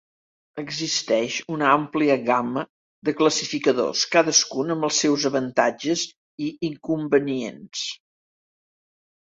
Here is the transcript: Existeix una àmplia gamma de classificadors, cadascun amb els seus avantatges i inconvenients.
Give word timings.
Existeix 0.61 1.35
una 1.55 1.67
àmplia 1.73 2.15
gamma 2.31 2.63
de 3.09 3.15
classificadors, 3.21 4.01
cadascun 4.17 4.77
amb 4.77 4.89
els 4.91 5.05
seus 5.05 5.29
avantatges 5.33 6.09
i 6.49 6.53
inconvenients. 6.73 7.89